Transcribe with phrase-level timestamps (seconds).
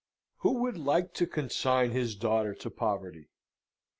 [0.37, 3.29] Who would like to consign his daughter to poverty?